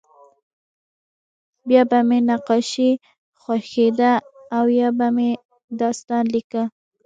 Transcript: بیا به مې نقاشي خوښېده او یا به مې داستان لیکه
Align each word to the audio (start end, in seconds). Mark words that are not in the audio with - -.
بیا 1.67 1.81
به 1.89 1.99
مې 2.07 2.19
نقاشي 2.29 2.91
خوښېده 3.41 4.13
او 4.57 4.65
یا 4.79 4.89
به 4.97 5.07
مې 5.15 5.29
داستان 5.79 6.23
لیکه 6.33 6.63